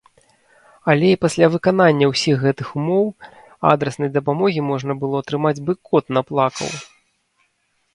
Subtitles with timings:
[0.93, 3.05] Але і пасля выканання ўсіх гэтых ўмоў
[3.75, 4.91] адраснай дапамогі можна
[5.25, 6.69] атрымаць бы кот наплакаў!